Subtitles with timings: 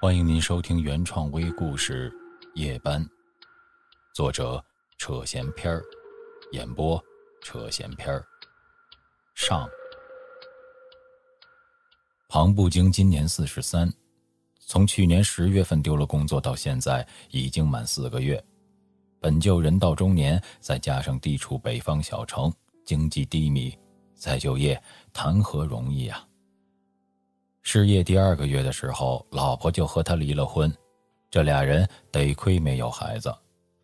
[0.00, 2.10] 欢迎您收听原创微故事
[2.54, 3.04] 《夜班》，
[4.14, 4.64] 作者
[4.96, 5.82] 扯闲篇儿，
[6.52, 6.98] 演播
[7.42, 8.24] 扯闲篇儿。
[9.34, 9.68] 上，
[12.30, 13.92] 庞不经今年四十三，
[14.58, 18.42] 从去年十月份丢了工作到现在，已经满四个月。
[19.20, 22.50] 本就人到中年，再加上地处北方小城，
[22.86, 23.78] 经济低迷，
[24.14, 24.82] 再就业
[25.12, 26.26] 谈何容易啊！
[27.62, 30.72] 失业第二个月的时候，老婆就和他离了婚。
[31.30, 33.32] 这俩人得亏没有孩子，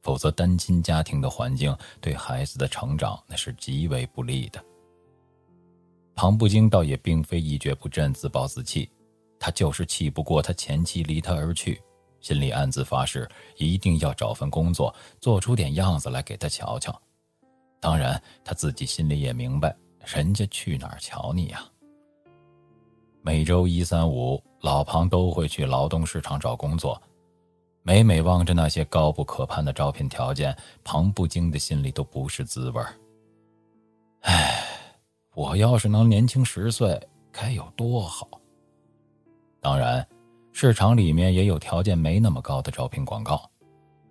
[0.03, 4.65] 否则单亲家庭的环境对孩子的成长那是极为不利的。
[6.15, 8.91] 庞不经倒也并非一蹶不振、自暴自弃，
[9.39, 11.81] 他就是气不过他前妻离他而去，
[12.21, 17.01] 心里暗自发誓一定要找份工作，做出点样子来给他瞧瞧。
[17.79, 21.65] 当然，他自己心里也明白，人家去哪儿瞧你呀？
[23.27, 27.03] 每周一、三、五，老庞都会去劳动市场找工作。
[27.83, 32.95] 每每望着那些高不可攀的招聘条件，庞不经的心里都不是滋味儿。
[34.21, 34.65] 唉，
[35.35, 36.97] 我要是能年轻十岁，
[37.33, 38.29] 该有多好！
[39.61, 40.07] 当然，
[40.53, 43.51] 市场里面也有条件没那么高的招聘广告，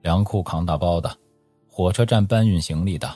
[0.02, 1.10] 粮库扛大包的，
[1.70, 3.10] 火车站搬运行李的。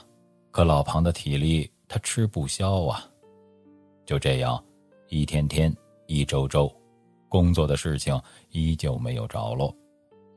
[0.50, 3.06] 可老庞的体力，他吃不消啊。
[4.06, 4.64] 就这样，
[5.10, 5.76] 一天天。
[6.10, 6.76] 一周周，
[7.30, 9.72] 工作的事情依旧没有着落。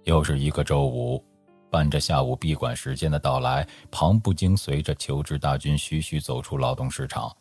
[0.04, 1.24] 又是一个周五，
[1.70, 7.34] 伴着下午闭馆时间的到来，庞不经随着求职大军徐徐走出劳动市场。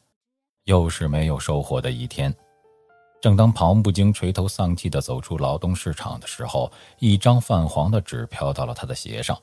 [0.64, 2.34] 又是没有收获的一天。
[3.20, 9.38] 正当庞不经垂头丧气地走出劳动市场的时候，一张泛黄的纸飘到了他的鞋上。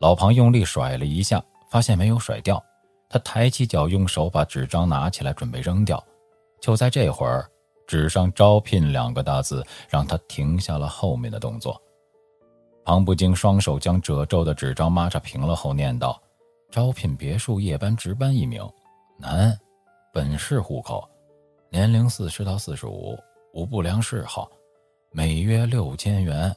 [0.00, 2.60] 老庞用力甩了一下，发现没有甩掉。
[3.08, 6.04] 他抬起脚，用手把纸张拿起来，准备扔掉。
[6.60, 7.48] 就在这会儿。
[7.90, 11.82] 纸上“招聘”两个大字，让他停下了后面的动作。
[12.84, 16.22] 庞不经双手将褶皱的纸张抹擦平了后，念道
[16.70, 18.62] ：“招聘别墅夜班值班一名，
[19.18, 19.58] 男，
[20.12, 21.02] 本市户口，
[21.68, 23.18] 年龄四十到四十五，
[23.52, 24.48] 无不良嗜好，
[25.10, 26.54] 每月六千元。”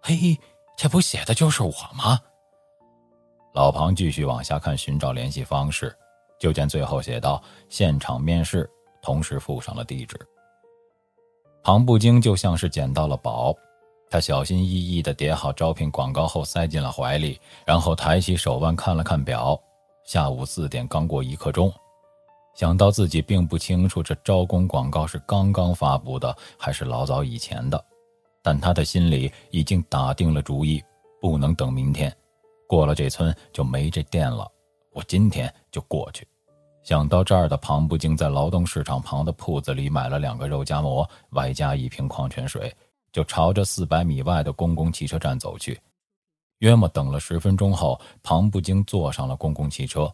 [0.00, 0.34] 嘿，
[0.78, 2.18] 这不写的就是我吗？
[3.52, 5.94] 老庞继续往下看，寻找联系方式，
[6.38, 8.66] 就见最后写道：“现场面试，
[9.02, 10.18] 同时附上了地址。”
[11.62, 13.54] 庞不经就像是捡到了宝，
[14.08, 19.60] 他小心翼翼地叠好招聘广告后塞进了怀里，然后抬起手腕看了看表，
[20.04, 21.72] 下午四点刚过一刻钟。
[22.54, 27.82] 想到自己并不清楚这招工广告是刚刚发布的还是老早以前的，
[28.42, 30.82] 但他的心里已经打定了主意，
[31.20, 32.14] 不能等明天，
[32.66, 34.50] 过了这村就没这店了。
[34.92, 36.26] 我今天就过去。
[36.90, 42.76] 想到这儿的庞不京在劳动市场旁的铺子里买了两个肉夹馍，外加一瓶矿泉水，
[43.12, 45.80] 就朝着四百米外的公共汽车站走去。
[46.58, 50.12] 约莫等了十分钟后，庞不京坐上了公共汽车。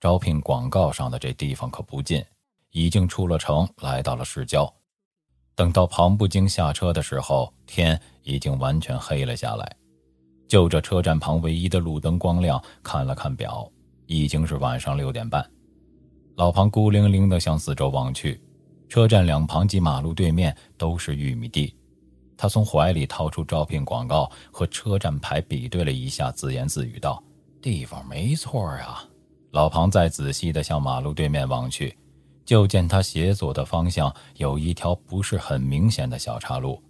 [0.00, 2.24] 招聘广告上的这地方可不近，
[2.70, 4.72] 已经出了城，来到了市郊。
[5.54, 9.70] 等到庞不京下车的时候，天已经完全黑了下来。
[10.48, 13.70] 就着车站旁唯一的路灯光亮，看了看表，
[14.06, 15.46] 已经是晚上六点半。
[16.36, 18.40] 老庞孤零零地向四周望去，
[18.88, 21.74] 车站两旁及马路对面都是玉米地。
[22.36, 27.22] 他从怀里掏出招聘广告，和车站牌比对了一下，自言自语道
[27.60, 29.04] ：“地方没错啊。”
[29.52, 31.96] 老庞再仔细地向马路对面望去，
[32.44, 36.82] 就见他斜左的方向有一条不是很明显的小岔路。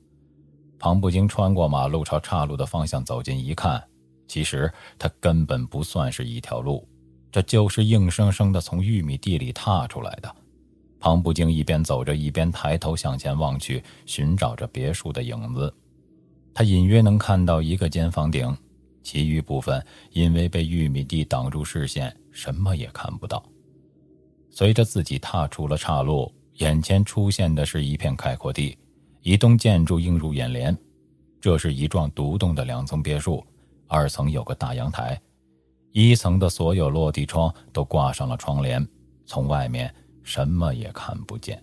[0.78, 3.82] 庞不经穿过马路，朝岔路的方向走近一看，
[4.28, 6.88] 其实它根本不算是一条路。
[7.32, 10.32] 这就是硬生生的从玉米地里踏出来的。
[11.00, 15.74] 庞不经一边走着，一边抬头向前望去，寻找着别墅的影子。
[16.54, 18.54] 他隐约能看到一个尖房顶，
[19.02, 23.42] 其余部分因为被玉米地挡住视线，什么也看不到。
[24.50, 28.76] 随着自己踏出了岔路，眼前出现的是一片开阔地，
[29.22, 30.76] 一栋建筑映入眼帘。
[31.40, 33.44] 这是一幢独栋的两层别墅，
[33.88, 35.20] 二层有个大阳台。
[35.92, 38.86] 一层的所有落地窗都挂上了窗帘，
[39.26, 41.62] 从外面什么也看不见。